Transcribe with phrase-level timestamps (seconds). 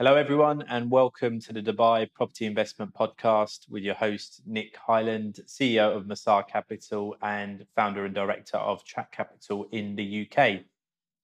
[0.00, 5.40] Hello, everyone, and welcome to the Dubai Property Investment Podcast with your host, Nick Hyland,
[5.48, 10.60] CEO of Masar Capital and founder and director of Track Capital in the UK.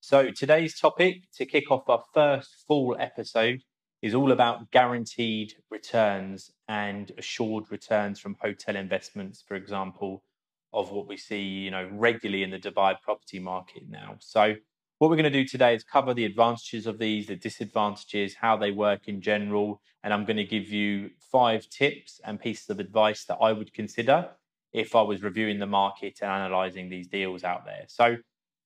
[0.01, 3.63] So, today's topic to kick off our first full episode
[4.01, 10.21] is all about guaranteed returns and assured returns from hotel investments, for example,
[10.73, 14.17] of what we see, you know, regularly in the Dubai property market now.
[14.19, 14.55] So,
[15.05, 18.57] what we're going to do today is cover the advantages of these, the disadvantages, how
[18.57, 22.79] they work in general, and I'm going to give you five tips and pieces of
[22.79, 24.29] advice that I would consider
[24.73, 27.83] if I was reviewing the market and analyzing these deals out there.
[27.87, 28.17] So,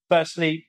[0.08, 0.68] firstly,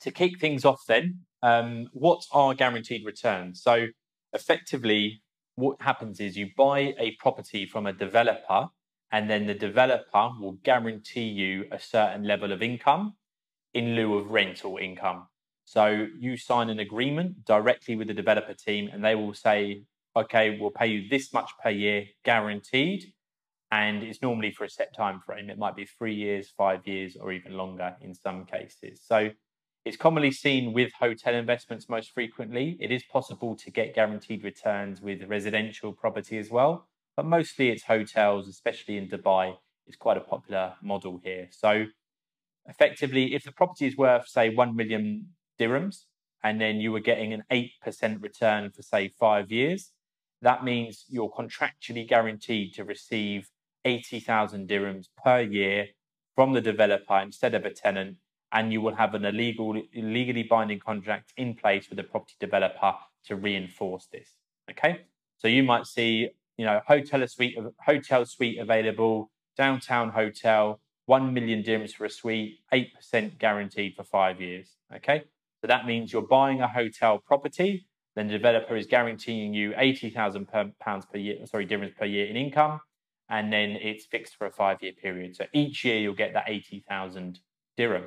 [0.00, 3.62] to kick things off, then, um, what are guaranteed returns?
[3.62, 3.86] So,
[4.32, 5.22] effectively,
[5.54, 8.66] what happens is you buy a property from a developer,
[9.12, 13.14] and then the developer will guarantee you a certain level of income
[13.74, 15.26] in lieu of rental income.
[15.64, 19.84] So you sign an agreement directly with the developer team, and they will say,
[20.16, 23.12] okay, we'll pay you this much per year guaranteed.
[23.70, 25.48] And it's normally for a set time frame.
[25.48, 29.00] It might be three years, five years, or even longer in some cases.
[29.06, 29.30] So
[29.84, 32.76] it's commonly seen with hotel investments most frequently.
[32.80, 37.84] It is possible to get guaranteed returns with residential property as well, but mostly it's
[37.84, 39.54] hotels, especially in Dubai.
[39.86, 41.48] It's quite a popular model here.
[41.50, 41.86] So
[42.66, 46.04] effectively, if the property is worth, say, 1 million dirhams,
[46.42, 49.92] and then you were getting an 8% return for, say, five years,
[50.42, 53.48] that means you're contractually guaranteed to receive
[53.84, 55.88] 80,000 dirhams per year
[56.34, 58.16] from the developer instead of a tenant.
[58.52, 62.94] And you will have an illegal, legally binding contract in place with the property developer
[63.26, 64.34] to reinforce this.
[64.70, 65.02] Okay.
[65.36, 70.80] So you might see, you know, hotel suite, hotel suite available, downtown hotel,
[71.10, 74.76] 1 million dirhams for a suite, 8% guaranteed for five years.
[74.94, 75.24] Okay.
[75.60, 80.46] So that means you're buying a hotel property, then the developer is guaranteeing you 80,000
[80.78, 82.78] pounds per year, sorry, dirhams per year in income.
[83.28, 85.34] And then it's fixed for a five year period.
[85.34, 87.40] So each year you'll get that 80,000
[87.76, 88.04] dirham.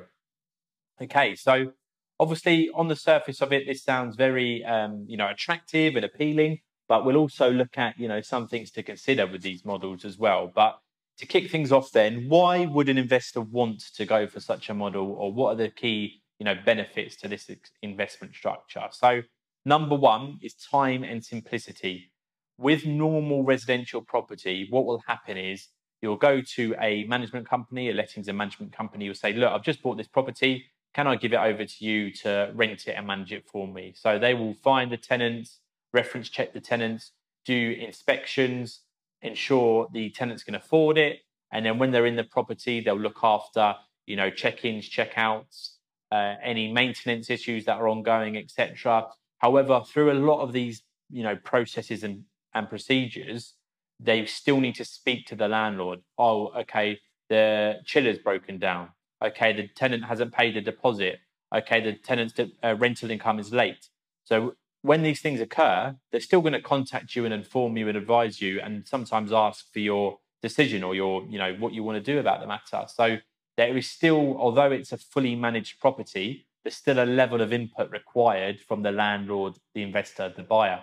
[1.02, 1.34] Okay.
[1.34, 1.72] So
[2.18, 6.60] obviously on the surface of it, this sounds very, um, you know, attractive and appealing,
[6.88, 10.16] but we'll also look at, you know, some things to consider with these models as
[10.16, 10.50] well.
[10.54, 10.78] But
[11.18, 14.74] to kick things off then why would an investor want to go for such a
[14.74, 17.50] model or what are the key you know benefits to this
[17.82, 18.82] investment structure?
[18.90, 19.22] So
[19.64, 22.10] number one is time and simplicity.
[22.58, 25.68] With normal residential property what will happen is
[26.02, 29.62] you'll go to a management company a lettings and management company you'll say look i've
[29.62, 30.66] just bought this property.
[30.94, 33.94] Can i give it over to you to rent it and manage it for me?
[33.96, 35.60] So they will find the tenants
[35.92, 37.12] reference check the tenants
[37.44, 38.80] do inspections
[39.24, 41.20] ensure the tenants can afford it.
[41.50, 43.74] And then when they're in the property, they'll look after,
[44.06, 45.78] you know, check-ins, check-outs,
[46.12, 49.08] uh, any maintenance issues that are ongoing, etc.
[49.38, 52.24] However, through a lot of these, you know, processes and,
[52.54, 53.54] and procedures,
[53.98, 56.00] they still need to speak to the landlord.
[56.18, 58.90] Oh, okay, the chiller's broken down.
[59.24, 61.20] Okay, the tenant hasn't paid the deposit.
[61.54, 63.88] Okay, the tenant's uh, rental income is late.
[64.24, 67.96] So when these things occur, they're still going to contact you and inform you and
[67.96, 71.96] advise you, and sometimes ask for your decision or your, you know, what you want
[71.96, 72.84] to do about the matter.
[72.88, 73.16] So
[73.56, 77.90] there is still, although it's a fully managed property, there's still a level of input
[77.90, 80.82] required from the landlord, the investor, the buyer.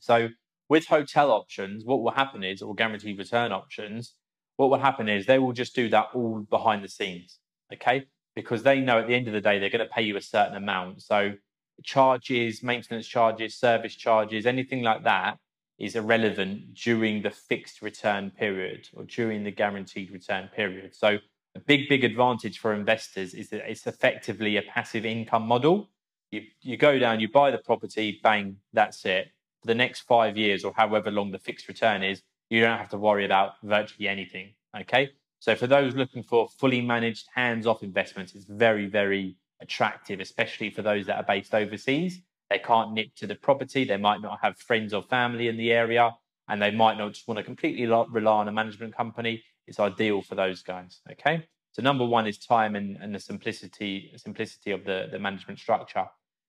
[0.00, 0.30] So
[0.70, 4.14] with hotel options, what will happen is, or guaranteed return options,
[4.56, 7.40] what will happen is they will just do that all behind the scenes,
[7.74, 8.06] okay?
[8.34, 10.22] Because they know at the end of the day they're going to pay you a
[10.22, 11.02] certain amount.
[11.02, 11.34] So
[11.82, 15.38] charges, maintenance charges, service charges, anything like that
[15.78, 20.94] is irrelevant during the fixed return period or during the guaranteed return period.
[20.94, 21.18] So,
[21.54, 25.90] a big, big advantage for investors is that it's effectively a passive income model.
[26.30, 29.28] You, you go down, you buy the property, bang, that's it.
[29.60, 32.88] For the next five years or however long the fixed return is, you don't have
[32.90, 34.54] to worry about virtually anything.
[34.80, 35.10] Okay.
[35.40, 40.70] So, for those looking for fully managed, hands off investments, it's very, very attractive, especially
[40.70, 42.20] for those that are based overseas.
[42.50, 43.84] They can't nip to the property.
[43.84, 46.14] They might not have friends or family in the area,
[46.48, 49.42] and they might not just want to completely rely on a management company.
[49.66, 51.00] It's ideal for those guys.
[51.10, 51.46] Okay.
[51.72, 56.04] So number one is time and, and the simplicity simplicity of the, the management structure.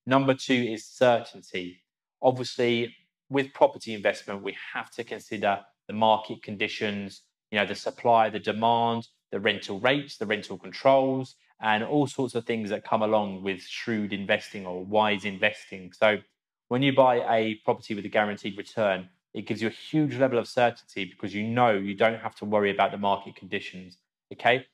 [0.05, 1.81] Number two is certainty.
[2.21, 2.93] Obviously,
[3.29, 7.21] with property investment, we have to consider the market conditions,
[7.51, 12.35] you know, the supply, the demand, the rental rates, the rental controls, and all sorts
[12.35, 15.91] of things that come along with shrewd investing or wise investing.
[15.93, 16.17] So
[16.67, 20.37] when you buy a property with a guaranteed return, it gives you a huge level
[20.37, 23.97] of certainty because you know you don't have to worry about the market conditions.
[24.31, 24.65] Okay.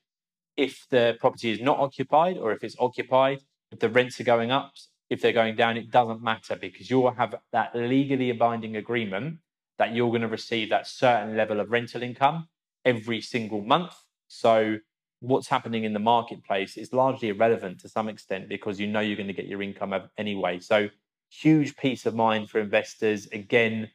[0.57, 3.39] If the property is not occupied or if it's occupied,
[3.71, 4.73] if the rents are going up,
[5.09, 9.39] if they're going down, it doesn't matter because you'll have that legally binding agreement
[9.77, 12.47] that you're going to receive that certain level of rental income
[12.85, 13.93] every single month.
[14.27, 14.77] So
[15.21, 19.17] what's happening in the marketplace is largely irrelevant to some extent because you know you're
[19.17, 20.59] going to get your income anyway.
[20.59, 20.89] So
[21.29, 23.27] huge peace of mind for investors.
[23.31, 23.89] Again,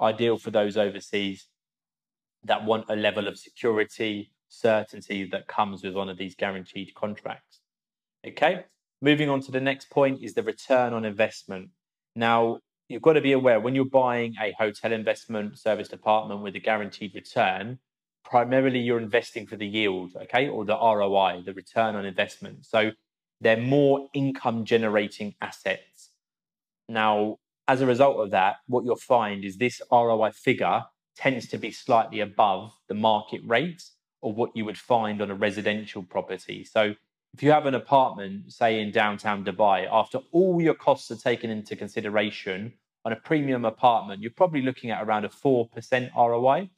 [0.00, 1.46] ideal for those overseas
[2.44, 7.60] that want a level of security, certainty that comes with one of these guaranteed contracts.
[8.26, 8.64] Okay,
[9.00, 11.70] moving on to the next point is the return on investment.
[12.14, 12.58] Now,
[12.88, 16.60] you've got to be aware when you're buying a hotel investment service department with a
[16.60, 17.78] guaranteed return,
[18.24, 22.64] primarily you're investing for the yield, okay, or the ROI, the return on investment.
[22.64, 22.92] So
[23.40, 26.10] they're more income generating assets.
[26.88, 30.84] Now, as a result of that, what you'll find is this ROI figure
[31.16, 33.82] tends to be slightly above the market rate
[34.20, 36.64] or what you would find on a residential property.
[36.64, 36.94] So
[37.34, 41.50] if you have an apartment, say in downtown Dubai, after all your costs are taken
[41.50, 42.72] into consideration
[43.04, 46.70] on a premium apartment, you're probably looking at around a 4% ROI.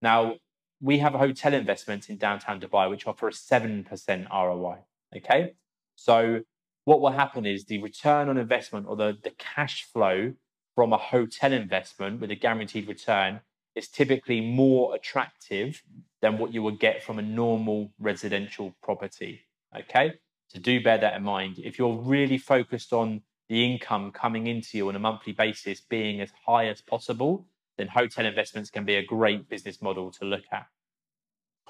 [0.00, 0.36] Now,
[0.80, 4.78] we have a hotel investment in downtown Dubai which offer a 7% ROI.
[5.16, 5.54] Okay.
[5.96, 6.40] So
[6.84, 10.34] what will happen is the return on investment or the, the cash flow
[10.74, 13.40] from a hotel investment with a guaranteed return
[13.74, 15.82] is typically more attractive
[16.20, 19.40] than what you would get from a normal residential property.
[19.76, 20.14] Okay.
[20.48, 21.58] So do bear that in mind.
[21.58, 26.20] If you're really focused on the income coming into you on a monthly basis being
[26.20, 27.46] as high as possible,
[27.78, 30.66] then hotel investments can be a great business model to look at.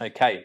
[0.01, 0.45] Okay.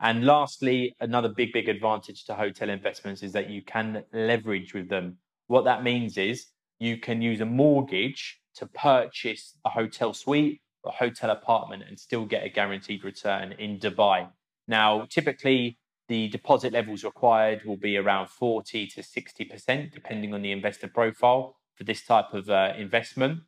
[0.00, 4.88] And lastly, another big, big advantage to hotel investments is that you can leverage with
[4.88, 5.16] them.
[5.48, 6.46] What that means is
[6.78, 12.24] you can use a mortgage to purchase a hotel suite or hotel apartment and still
[12.26, 14.28] get a guaranteed return in Dubai.
[14.68, 15.78] Now, typically,
[16.08, 21.56] the deposit levels required will be around 40 to 60%, depending on the investor profile
[21.74, 23.40] for this type of uh, investment.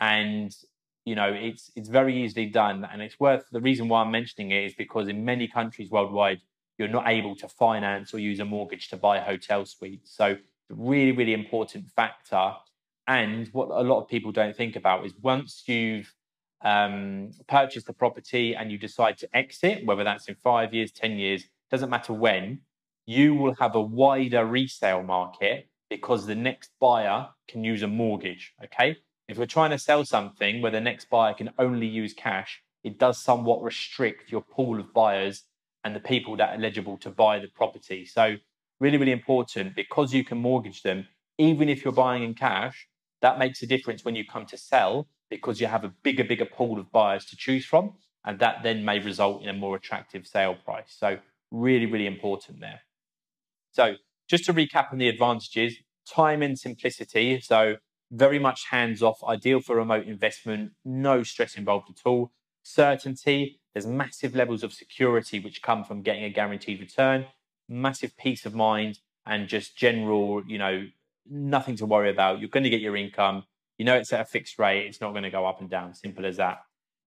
[0.00, 0.54] And
[1.04, 4.50] you know, it's it's very easily done, and it's worth the reason why I'm mentioning
[4.52, 6.40] it is because in many countries worldwide,
[6.78, 10.02] you're not able to finance or use a mortgage to buy hotel suite.
[10.04, 10.36] So,
[10.68, 12.52] really, really important factor.
[13.08, 16.14] And what a lot of people don't think about is once you've
[16.64, 21.18] um, purchased the property and you decide to exit, whether that's in five years, 10
[21.18, 22.60] years, doesn't matter when,
[23.06, 28.54] you will have a wider resale market because the next buyer can use a mortgage.
[28.64, 28.96] Okay.
[29.32, 32.98] If we're trying to sell something where the next buyer can only use cash, it
[32.98, 35.44] does somewhat restrict your pool of buyers
[35.84, 38.04] and the people that are eligible to buy the property.
[38.04, 38.36] So,
[38.78, 41.08] really, really important because you can mortgage them,
[41.38, 42.86] even if you're buying in cash,
[43.22, 46.44] that makes a difference when you come to sell because you have a bigger, bigger
[46.44, 47.94] pool of buyers to choose from.
[48.26, 50.94] And that then may result in a more attractive sale price.
[50.94, 51.16] So,
[51.50, 52.80] really, really important there.
[53.70, 53.94] So,
[54.28, 55.74] just to recap on the advantages
[56.06, 57.40] time and simplicity.
[57.40, 57.76] So,
[58.12, 62.30] very much hands off, ideal for remote investment, no stress involved at all.
[62.62, 67.26] Certainty, there's massive levels of security which come from getting a guaranteed return,
[67.68, 70.86] massive peace of mind, and just general, you know,
[71.28, 72.38] nothing to worry about.
[72.38, 73.44] You're going to get your income.
[73.78, 75.94] You know, it's at a fixed rate, it's not going to go up and down.
[75.94, 76.58] Simple as that.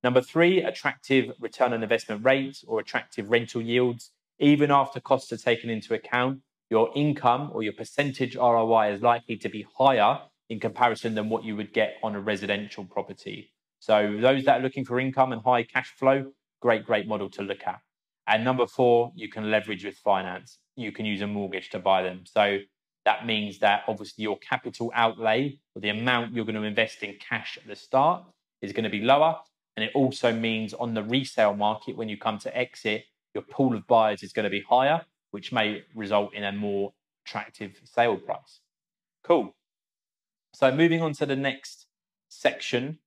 [0.03, 4.11] Number three, attractive return on investment rates or attractive rental yields.
[4.39, 9.37] Even after costs are taken into account, your income or your percentage ROI is likely
[9.37, 13.51] to be higher in comparison than what you would get on a residential property.
[13.79, 17.41] So those that are looking for income and high cash flow, great, great model to
[17.41, 17.79] look at.
[18.27, 20.57] And number four, you can leverage with finance.
[20.75, 22.23] You can use a mortgage to buy them.
[22.25, 22.59] So
[23.05, 27.15] that means that obviously your capital outlay or the amount you're going to invest in
[27.19, 28.23] cash at the start
[28.61, 29.37] is going to be lower.
[29.77, 33.75] And it also means on the resale market, when you come to exit, your pool
[33.75, 36.93] of buyers is going to be higher, which may result in a more
[37.25, 38.61] attractive sale price.
[39.23, 39.54] Cool.
[40.55, 41.85] So moving on to the next
[42.29, 42.99] section,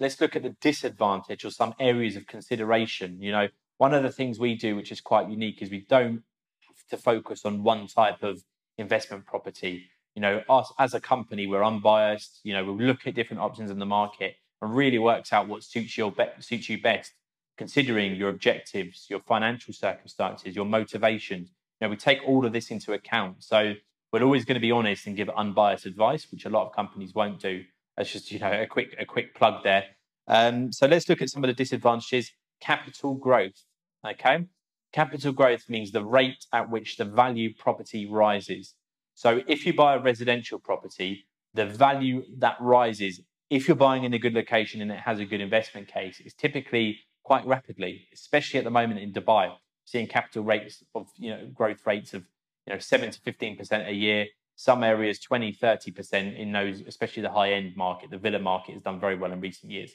[0.00, 3.22] let's look at the disadvantage or some areas of consideration.
[3.22, 6.24] You know, one of the things we do, which is quite unique, is we don't
[6.66, 8.42] have to focus on one type of
[8.76, 9.84] investment property.
[10.16, 12.40] You know, us as a company, we're unbiased.
[12.42, 15.62] You know, we look at different options in the market and really works out what
[15.62, 17.12] suits your be- suits you best,
[17.56, 21.50] considering your objectives, your financial circumstances, your motivations.
[21.80, 23.44] You know, we take all of this into account.
[23.44, 23.74] So
[24.12, 27.14] we're always going to be honest and give unbiased advice, which a lot of companies
[27.14, 27.64] won't do.
[27.96, 29.84] That's just you know a quick a quick plug there.
[30.26, 32.32] Um, so let's look at some of the disadvantages.
[32.60, 33.64] Capital growth.
[34.06, 34.46] Okay,
[34.92, 38.74] capital growth means the rate at which the value property rises.
[39.14, 44.14] So if you buy a residential property, the value that rises if you're buying in
[44.14, 48.58] a good location and it has a good investment case is typically quite rapidly, especially
[48.58, 49.52] at the moment in Dubai,
[49.84, 52.24] seeing capital rates of you know growth rates of
[52.70, 54.26] you know, 7 to 15% a year.
[54.54, 58.10] some areas 20, 30% in those, especially the high end market.
[58.10, 59.90] The villa market has done very well in recent years.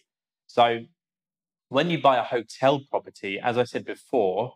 [0.47, 0.79] So
[1.69, 4.55] when you buy a hotel property, as I said before,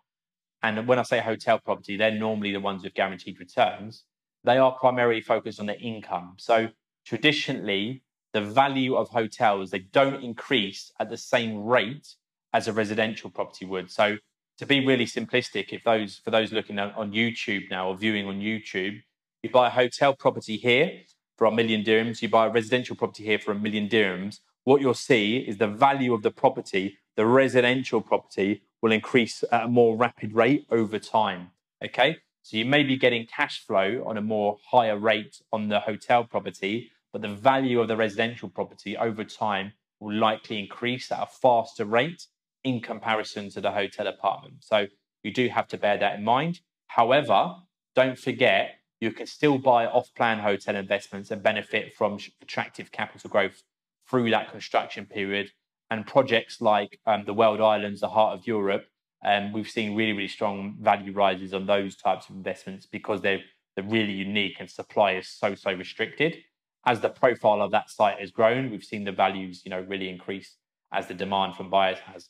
[0.63, 4.03] and when I say hotel property, they're normally the ones with guaranteed returns.
[4.43, 6.38] They are primarily focused on the income.
[6.39, 6.69] So
[7.05, 8.01] traditionally,
[8.33, 12.07] the value of hotels they don't increase at the same rate
[12.51, 13.91] as a residential property would.
[13.91, 14.17] So
[14.60, 18.42] to be really simplistic, if those for those looking on YouTube now or viewing on
[18.42, 19.01] YouTube,
[19.42, 20.92] you buy a hotel property here
[21.38, 24.39] for a million dirhams, you buy a residential property here for a million dirhams.
[24.66, 29.63] What you'll see is the value of the property, the residential property, will increase at
[29.63, 31.51] a more rapid rate over time.
[31.84, 35.80] Okay, so you may be getting cash flow on a more higher rate on the
[35.80, 41.24] hotel property, but the value of the residential property over time will likely increase at
[41.24, 42.28] a faster rate
[42.63, 44.56] in comparison to the hotel apartment.
[44.60, 44.88] So
[45.24, 46.62] you do have to bear that in mind.
[46.88, 47.56] However,
[47.96, 53.30] don't forget you can still buy off plan hotel investments and benefit from attractive capital
[53.30, 53.63] growth
[54.10, 55.51] through that construction period.
[55.92, 58.86] And projects like um, the World Islands, the heart of Europe,
[59.25, 63.42] um, we've seen really, really strong value rises on those types of investments because they're,
[63.75, 66.38] they're really unique and supply is so, so restricted.
[66.86, 70.10] As the profile of that site has grown, we've seen the values, you know, really
[70.10, 70.56] increase
[70.94, 72.30] as the demand from buyers has.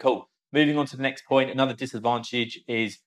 [0.00, 0.28] Cool.
[0.52, 2.98] Moving on to the next point, another disadvantage is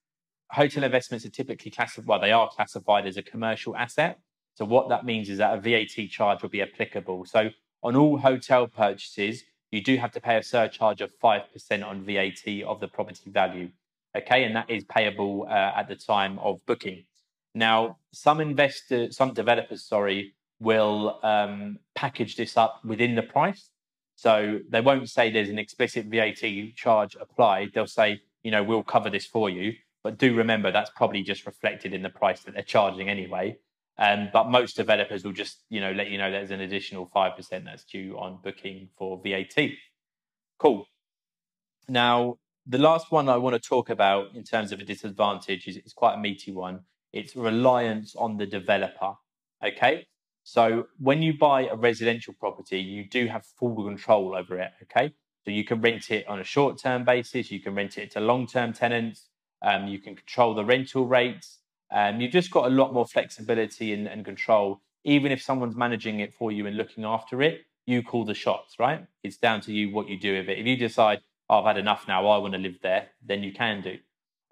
[0.50, 4.20] hotel investments are typically classified, well, they are classified as a commercial asset.
[4.54, 7.24] So what that means is that a VAT charge will be applicable.
[7.26, 7.50] So
[7.82, 12.62] on all hotel purchases, you do have to pay a surcharge of 5% on VAT
[12.64, 13.70] of the property value.
[14.16, 17.04] Okay, and that is payable uh, at the time of booking.
[17.56, 23.70] Now, some investors, some developers, sorry, will um, package this up within the price.
[24.16, 27.72] So they won't say there's an explicit VAT charge applied.
[27.74, 29.72] They'll say, you know, we'll cover this for you.
[30.02, 33.56] But do remember that's probably just reflected in the price that they're charging anyway.
[33.96, 37.64] Um, but most developers will just, you know, let you know there's an additional 5%
[37.64, 39.70] that's due on booking for VAT.
[40.58, 40.86] Cool.
[41.88, 45.76] Now, the last one I want to talk about in terms of a disadvantage is,
[45.78, 46.80] is quite a meaty one.
[47.12, 49.14] It's reliance on the developer.
[49.64, 50.06] Okay.
[50.44, 54.70] So when you buy a residential property, you do have full control over it.
[54.82, 55.12] Okay.
[55.44, 58.20] So you can rent it on a short term basis, you can rent it to
[58.20, 59.28] long term tenants,
[59.62, 61.58] um, you can control the rental rates.
[61.90, 64.80] Um, you've just got a lot more flexibility and, and control.
[65.04, 68.76] Even if someone's managing it for you and looking after it, you call the shots,
[68.78, 69.06] right?
[69.22, 70.58] It's down to you what you do with it.
[70.58, 73.52] If you decide, oh, I've had enough now, I want to live there, then you
[73.52, 73.98] can do.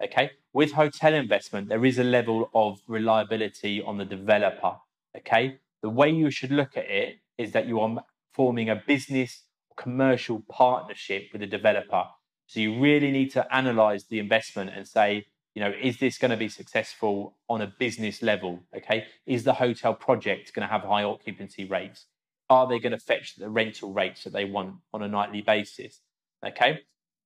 [0.03, 0.31] Okay.
[0.53, 4.77] With hotel investment, there is a level of reliability on the developer.
[5.17, 5.59] Okay.
[5.83, 9.43] The way you should look at it is that you are forming a business
[9.75, 12.05] commercial partnership with a developer.
[12.47, 15.25] So you really need to analyze the investment and say,
[15.55, 18.59] you know, is this going to be successful on a business level?
[18.75, 19.05] Okay.
[19.25, 22.05] Is the hotel project going to have high occupancy rates?
[22.49, 25.99] Are they going to fetch the rental rates that they want on a nightly basis?
[26.45, 26.79] Okay.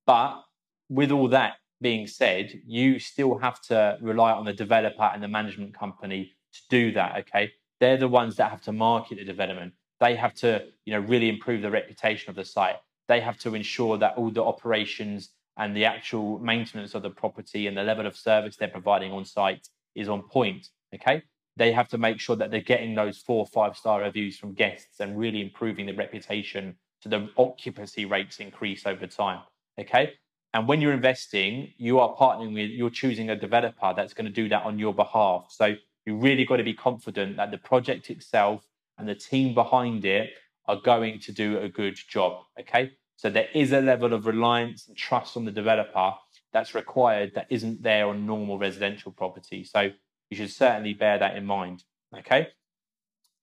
[0.06, 0.42] But
[0.90, 5.28] with all that being said, you still have to rely on the developer and the
[5.28, 7.18] management company to do that.
[7.20, 7.52] Okay.
[7.80, 9.74] They're the ones that have to market the development.
[10.00, 13.56] They have to, you know, really improve the reputation of the site they have to
[13.56, 18.06] ensure that all the operations and the actual maintenance of the property and the level
[18.06, 20.68] of service they're providing on site is on point.
[20.94, 21.24] Okay.
[21.56, 24.54] They have to make sure that they're getting those four or five star reviews from
[24.54, 29.42] guests and really improving the reputation so the occupancy rates increase over time.
[29.80, 30.14] Okay.
[30.54, 34.32] And when you're investing, you are partnering with, you're choosing a developer that's going to
[34.32, 35.48] do that on your behalf.
[35.50, 35.76] So
[36.08, 38.66] you really got to be confident that the project itself
[38.98, 40.30] and the team behind it
[40.66, 42.44] are going to do a good job.
[42.58, 42.94] Okay.
[43.18, 46.14] So there is a level of reliance and trust on the developer
[46.54, 49.66] that's required that isn't there on normal residential property.
[49.66, 49.92] So
[50.30, 51.84] you should certainly bear that in mind.
[52.18, 52.48] Okay.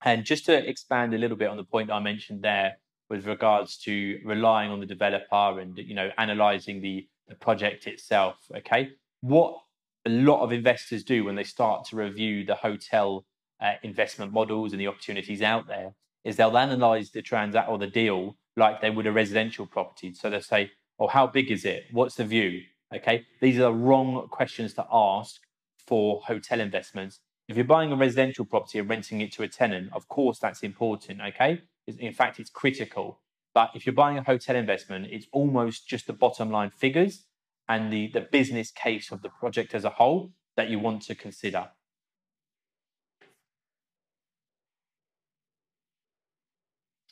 [0.03, 2.77] And just to expand a little bit on the point I mentioned there
[3.11, 8.37] with regards to relying on the developer and you know analyzing the, the project itself.
[8.57, 8.89] Okay.
[9.21, 9.59] What
[10.05, 13.25] a lot of investors do when they start to review the hotel
[13.61, 15.93] uh, investment models and the opportunities out there
[16.23, 20.13] is they'll analyze the transact or the deal like they would a residential property.
[20.13, 21.85] So they'll say, "Oh, how big is it?
[21.91, 22.61] What's the view?"
[22.93, 25.41] Okay, these are the wrong questions to ask
[25.77, 27.19] for hotel investments.
[27.47, 30.63] If you're buying a residential property and renting it to a tenant, of course that's
[30.63, 31.21] important.
[31.21, 33.19] Okay, in fact, it's critical.
[33.53, 37.23] But if you're buying a hotel investment, it's almost just the bottom line figures
[37.67, 41.15] and the, the business case of the project as a whole that you want to
[41.15, 41.69] consider.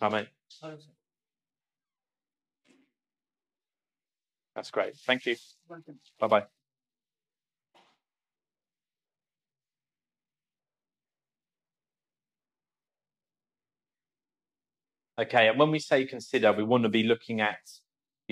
[0.01, 0.27] Amen.
[4.55, 4.95] That's great.
[4.97, 5.35] Thank you.
[6.19, 6.43] Bye bye.
[15.19, 17.59] Okay, and when we say consider, we want to be looking at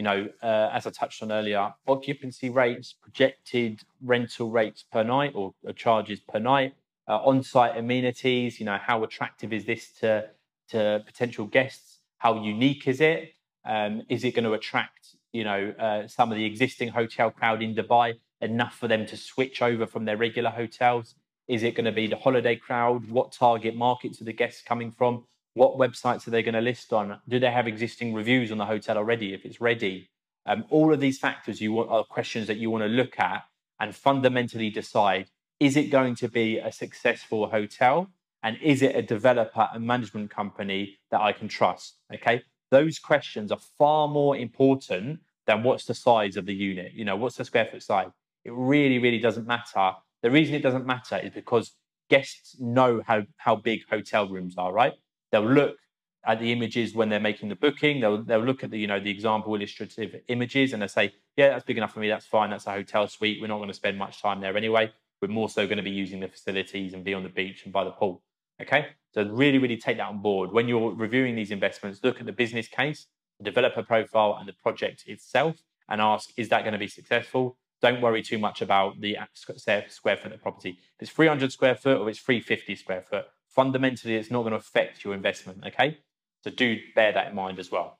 [0.01, 5.33] you know, uh, as I touched on earlier, occupancy rates, projected rental rates per night
[5.35, 6.73] or, or charges per night,
[7.07, 8.59] uh, on-site amenities.
[8.59, 10.29] You know, how attractive is this to
[10.69, 11.99] to potential guests?
[12.17, 13.35] How unique is it?
[13.63, 17.61] Um, is it going to attract, you know, uh, some of the existing hotel crowd
[17.61, 21.13] in Dubai enough for them to switch over from their regular hotels?
[21.47, 23.07] Is it going to be the holiday crowd?
[23.11, 25.25] What target markets are the guests coming from?
[25.53, 27.19] What websites are they going to list on?
[27.27, 29.33] Do they have existing reviews on the hotel already?
[29.33, 30.09] If it's ready,
[30.45, 33.43] um, all of these factors you want are questions that you want to look at
[33.79, 35.29] and fundamentally decide:
[35.59, 38.09] is it going to be a successful hotel,
[38.43, 41.97] and is it a developer and management company that I can trust?
[42.13, 46.93] Okay, those questions are far more important than what's the size of the unit.
[46.93, 48.09] You know, what's the square foot size?
[48.45, 49.91] It really, really doesn't matter.
[50.23, 51.73] The reason it doesn't matter is because
[52.09, 54.93] guests know how how big hotel rooms are, right?
[55.31, 55.77] They'll look
[56.25, 57.99] at the images when they're making the booking.
[57.99, 61.49] They'll they'll look at the you know the example illustrative images and they say, yeah,
[61.49, 62.09] that's big enough for me.
[62.09, 62.49] That's fine.
[62.49, 63.41] That's a hotel suite.
[63.41, 64.91] We're not going to spend much time there anyway.
[65.21, 67.73] We're more so going to be using the facilities and be on the beach and
[67.73, 68.23] by the pool.
[68.61, 71.99] Okay, so really really take that on board when you're reviewing these investments.
[72.03, 73.07] Look at the business case,
[73.39, 75.55] the developer profile, and the project itself,
[75.89, 77.57] and ask, is that going to be successful?
[77.81, 80.77] Don't worry too much about the square foot of the property.
[80.99, 84.57] If it's 300 square foot or it's 350 square foot, fundamentally it's not going to
[84.57, 85.63] affect your investment.
[85.67, 85.97] Okay.
[86.43, 87.99] So do bear that in mind as well.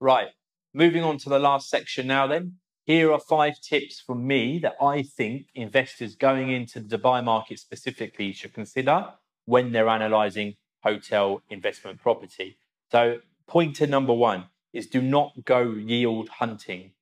[0.00, 0.28] Right.
[0.74, 2.56] Moving on to the last section now, then.
[2.86, 7.58] Here are five tips from me that I think investors going into the Dubai market
[7.58, 9.06] specifically should consider
[9.44, 12.58] when they're analyzing hotel investment property.
[12.90, 16.92] So, pointer number one is do not go yield hunting.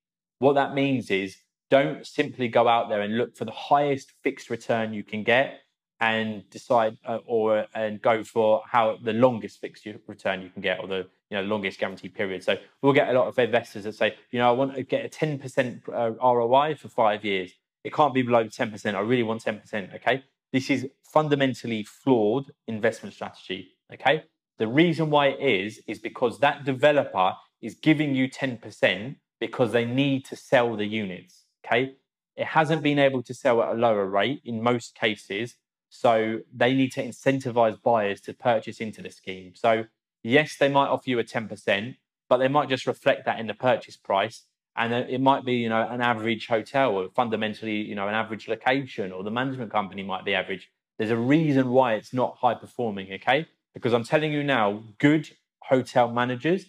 [0.41, 1.37] What that means is
[1.71, 5.61] don't simply go out there and look for the highest fixed return you can get
[6.01, 10.81] and decide uh, or and go for how the longest fixed return you can get
[10.81, 12.43] or the you know longest guarantee period.
[12.45, 15.05] So we'll get a lot of investors that say, you know, I want to get
[15.05, 17.53] a 10% uh, ROI for five years.
[17.85, 18.95] It can't be below 10%.
[18.95, 19.95] I really want 10%.
[19.97, 20.25] Okay.
[20.53, 23.77] This is fundamentally flawed investment strategy.
[23.93, 24.25] Okay.
[24.59, 29.85] The reason why it is, is because that developer is giving you 10% because they
[29.85, 31.45] need to sell the units.
[31.65, 31.95] Okay.
[32.37, 35.57] It hasn't been able to sell at a lower rate in most cases
[35.89, 39.55] so they need to incentivize buyers to purchase into the scheme.
[39.55, 39.85] So,
[40.23, 41.97] yes, they might offer you a 10%,
[42.29, 44.45] but they might just reflect that in the purchase price.
[44.77, 48.47] And it might be, you know, an average hotel or fundamentally, you know, an average
[48.47, 50.71] location or the management company might be average.
[50.99, 53.47] There's a reason why it's not high performing, okay?
[53.75, 55.31] Because I'm telling you now, good
[55.65, 56.67] hotel managers,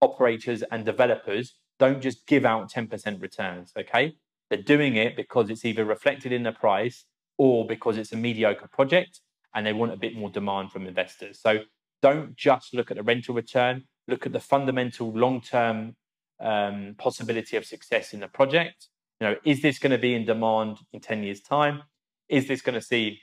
[0.00, 4.16] operators, and developers don't just give out 10% returns, okay?
[4.48, 7.04] They're doing it because it's either reflected in the price
[7.40, 9.20] or because it's a mediocre project
[9.54, 11.40] and they want a bit more demand from investors.
[11.40, 11.60] So
[12.02, 15.96] don't just look at the rental return, look at the fundamental long term
[16.38, 18.88] um, possibility of success in the project.
[19.18, 21.82] You know, is this going to be in demand in 10 years' time?
[22.28, 23.20] Is this going to see,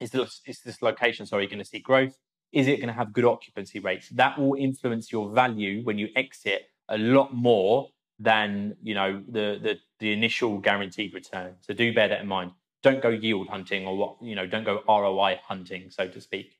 [0.00, 2.16] is this, is this location, sorry, going to see growth?
[2.50, 4.08] Is it going to have good occupancy rates?
[4.08, 9.58] That will influence your value when you exit a lot more than, you know, the,
[9.62, 11.56] the, the initial guaranteed return.
[11.60, 12.52] So do bear that in mind
[12.84, 16.58] don't go yield hunting or what you know don't go roi hunting so to speak.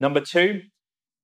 [0.00, 0.62] Number two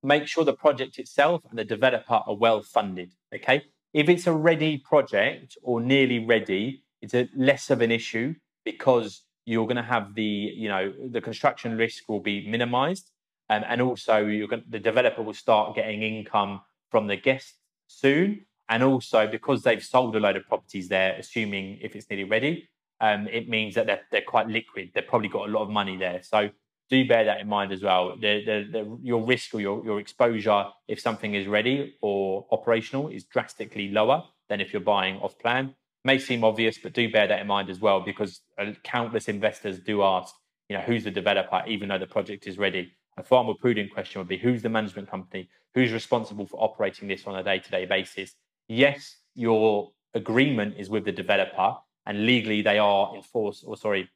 [0.02, 3.62] make sure the project itself and the developer are well funded okay?
[3.92, 9.22] If it's a ready project or nearly ready it's a less of an issue because
[9.44, 10.32] you're going to have the
[10.62, 13.11] you know the construction risk will be minimized
[13.50, 17.54] um, and also you're going the developer will start getting income from the guests
[17.88, 18.46] soon.
[18.68, 22.68] And also because they've sold a load of properties there assuming if it's nearly ready
[23.00, 24.90] um, it means that they're, they're quite liquid.
[24.94, 26.22] They've probably got a lot of money there.
[26.22, 26.50] So
[26.88, 28.16] do bear that in mind as well.
[28.16, 33.09] The, the, the, your risk or your, your exposure, if something is ready or operational,
[33.09, 35.74] is drastically lower than if you're buying off plan.
[36.04, 39.80] May seem obvious, but do bear that in mind as well because uh, countless investors
[39.80, 40.32] do ask,
[40.68, 42.92] you know, who's the developer, even though the project is ready.
[43.16, 45.48] A far more prudent question would be who's the management company?
[45.74, 48.35] Who's responsible for operating this on a day to day basis?
[48.68, 51.76] Yes, your agreement is with the developer,
[52.07, 54.09] and legally they are enforced, or sorry,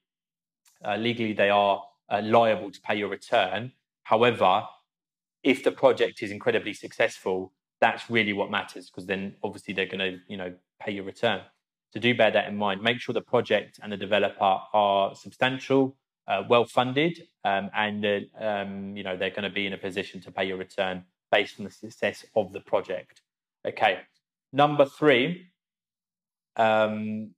[0.84, 3.72] uh, legally they are uh, liable to pay your return.
[4.04, 4.64] However,
[5.42, 9.98] if the project is incredibly successful, that's really what matters because then obviously they're going
[9.98, 11.40] to, you know, pay your return.
[11.92, 12.82] So do bear that in mind.
[12.82, 15.96] Make sure the project and the developer are substantial,
[16.28, 18.06] uh, well funded, um, and
[18.38, 21.58] um, you know they're going to be in a position to pay your return based
[21.58, 23.22] on the success of the project.
[23.66, 24.00] Okay.
[24.52, 25.46] Number three,
[26.56, 27.34] um,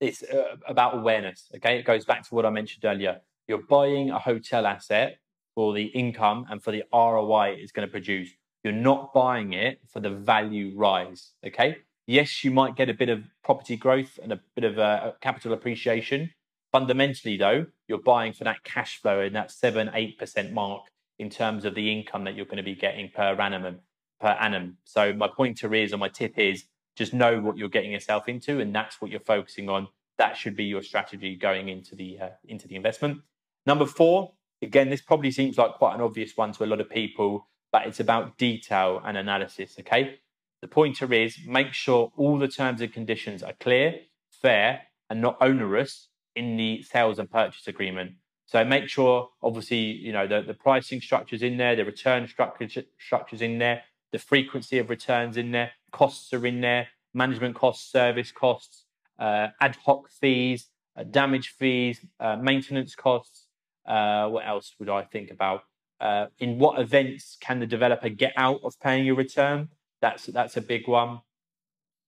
[0.00, 1.50] it's uh, about awareness.
[1.56, 3.20] Okay, it goes back to what I mentioned earlier.
[3.46, 5.18] You're buying a hotel asset
[5.54, 8.30] for the income and for the ROI it's going to produce.
[8.62, 11.32] You're not buying it for the value rise.
[11.46, 11.78] Okay.
[12.06, 15.52] Yes, you might get a bit of property growth and a bit of uh, capital
[15.52, 16.30] appreciation.
[16.72, 20.84] Fundamentally, though, you're buying for that cash flow in that seven, eight percent mark
[21.18, 23.80] in terms of the income that you're going to be getting per annum.
[24.20, 24.78] Per annum.
[24.84, 26.64] So my pointer is, or my tip is,
[26.98, 29.88] just know what you're getting yourself into, and that's what you're focusing on.
[30.18, 33.22] That should be your strategy going into the uh, into the investment.
[33.64, 36.90] Number four, again, this probably seems like quite an obvious one to a lot of
[36.90, 39.76] people, but it's about detail and analysis.
[39.78, 40.18] Okay,
[40.60, 45.38] the pointer is make sure all the terms and conditions are clear, fair, and not
[45.40, 48.12] onerous in the sales and purchase agreement.
[48.46, 52.82] So make sure, obviously, you know the, the pricing structures in there, the return structure,
[52.98, 57.90] structures in there, the frequency of returns in there, costs are in there, management costs,
[57.90, 58.84] service costs,
[59.18, 63.46] uh, ad hoc fees, uh, damage fees, uh, maintenance costs.
[63.86, 65.62] Uh, what else would I think about?
[66.00, 69.68] Uh, in what events can the developer get out of paying a return?
[70.00, 71.20] That's that's a big one.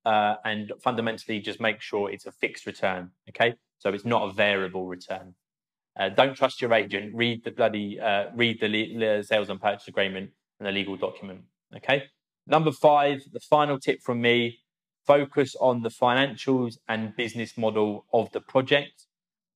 [0.05, 3.11] Uh, and fundamentally, just make sure it's a fixed return.
[3.29, 5.35] Okay, so it's not a variable return.
[6.15, 7.15] don't trust your agent.
[7.15, 7.99] Read the bloody
[8.35, 11.43] read the le- sales and purchase agreement and the legal document.
[11.77, 12.05] Okay.
[12.51, 14.59] Number five, the final tip from me
[15.07, 19.07] focus on the financials and business model of the project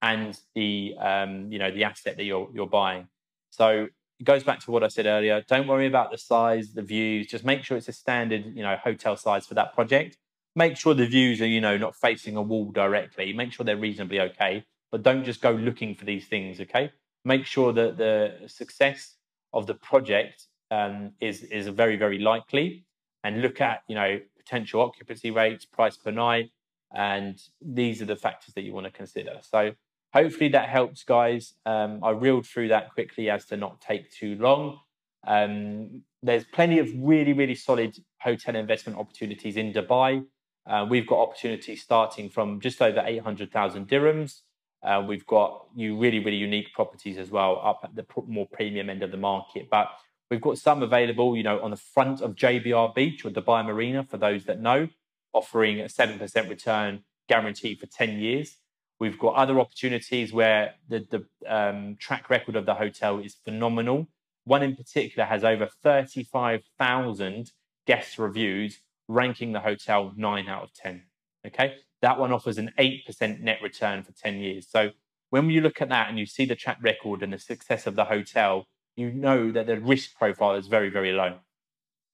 [0.00, 3.08] and the um, you know the asset that you're you're buying.
[3.50, 3.88] So
[4.20, 5.42] it goes back to what I said earlier.
[5.48, 7.26] Don't worry about the size, the views.
[7.26, 10.16] Just make sure it's a standard you know hotel size for that project.
[10.54, 13.32] Make sure the views are you know not facing a wall directly.
[13.32, 16.60] Make sure they're reasonably okay, but don't just go looking for these things.
[16.60, 16.92] Okay.
[17.24, 19.16] Make sure that the success
[19.52, 22.84] of the project um, is is very very likely,
[23.22, 26.50] and look at you know potential occupancy rates, price per night,
[26.94, 29.38] and these are the factors that you want to consider.
[29.42, 29.72] So
[30.12, 31.54] hopefully that helps, guys.
[31.64, 34.78] Um, I reeled through that quickly as to not take too long.
[35.26, 40.24] Um, there's plenty of really really solid hotel investment opportunities in Dubai.
[40.66, 44.40] Uh, we've got opportunities starting from just over 800,000 dirhams.
[44.82, 48.88] Uh, we've got you really, really unique properties as well up at the more premium
[48.88, 49.68] end of the market.
[49.70, 49.88] But
[50.34, 54.02] We've got some available, you know, on the front of JBR Beach or Dubai Marina
[54.02, 54.88] for those that know,
[55.32, 58.56] offering a 7% return guarantee for 10 years.
[58.98, 64.08] We've got other opportunities where the, the um, track record of the hotel is phenomenal.
[64.42, 67.52] One in particular has over 35,000
[67.86, 71.00] guest reviews, ranking the hotel 9 out of 10.
[71.46, 71.76] Okay.
[72.02, 74.66] That one offers an 8% net return for 10 years.
[74.68, 74.90] So
[75.30, 77.94] when you look at that and you see the track record and the success of
[77.94, 81.34] the hotel, you know that the risk profile is very, very low.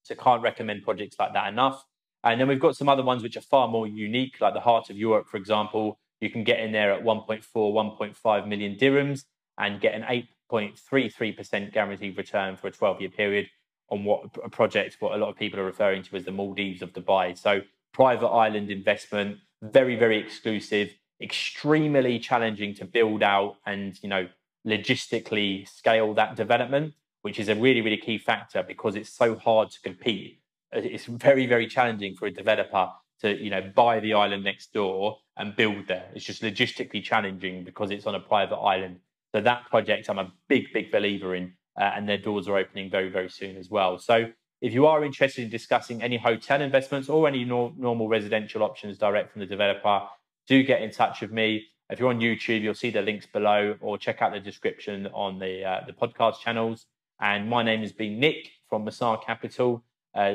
[0.02, 1.84] So can't recommend projects like that enough.
[2.24, 4.90] And then we've got some other ones which are far more unique, like the Heart
[4.90, 5.98] of Europe, for example.
[6.20, 9.24] You can get in there at 1.4, 1.5 million dirhams
[9.58, 10.02] and get an
[10.50, 13.48] 8.33% guaranteed return for a 12 year period
[13.90, 16.82] on what a project, what a lot of people are referring to as the Maldives
[16.82, 17.36] of Dubai.
[17.36, 17.62] So
[17.92, 24.28] private island investment, very, very exclusive, extremely challenging to build out and, you know,
[24.66, 29.70] logistically scale that development, which is a really, really key factor because it's so hard
[29.70, 30.40] to compete.
[30.72, 32.90] It's very, very challenging for a developer
[33.22, 36.08] to, you know, buy the island next door and build there.
[36.14, 39.00] It's just logistically challenging because it's on a private island.
[39.34, 42.90] So that project, I'm a big, big believer in, uh, and their doors are opening
[42.90, 43.98] very, very soon as well.
[43.98, 48.62] So if you are interested in discussing any hotel investments or any nor- normal residential
[48.62, 50.02] options direct from the developer,
[50.46, 51.64] do get in touch with me.
[51.90, 55.38] If you're on YouTube, you'll see the links below, or check out the description on
[55.38, 56.86] the uh, the podcast channels.
[57.20, 59.82] And my name has been Nick from Masar Capital.
[60.14, 60.34] Uh,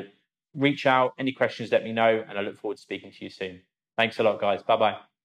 [0.54, 3.30] reach out, any questions, let me know, and I look forward to speaking to you
[3.30, 3.62] soon.
[3.96, 4.62] Thanks a lot, guys.
[4.62, 5.15] Bye bye.